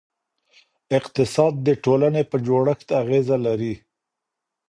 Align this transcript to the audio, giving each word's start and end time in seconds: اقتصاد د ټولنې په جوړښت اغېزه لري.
اقتصاد 0.97 1.53
د 1.67 1.69
ټولنې 1.83 2.23
په 2.31 2.37
جوړښت 2.47 2.87
اغېزه 3.01 3.37
لري. 3.45 3.73